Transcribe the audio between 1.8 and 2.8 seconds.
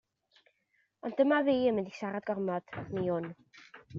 i siarad gormod,